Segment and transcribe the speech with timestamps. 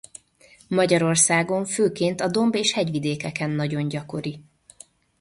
[0.67, 4.39] Magyarországon főként a domb- és hegyvidékeken nagyon gyakori.